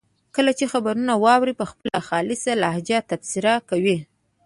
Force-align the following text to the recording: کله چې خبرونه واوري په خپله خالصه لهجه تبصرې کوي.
کله 0.35 0.51
چې 0.59 0.65
خبرونه 0.73 1.13
واوري 1.23 1.53
په 1.59 1.65
خپله 1.71 1.97
خالصه 2.07 2.51
لهجه 2.63 2.97
تبصرې 3.09 3.55
کوي. 3.69 3.97